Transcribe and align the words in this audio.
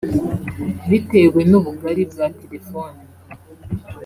Bitewe 0.89 1.39
n’ubugari 1.49 2.03
bwa 2.11 2.25
telefoni 2.39 2.99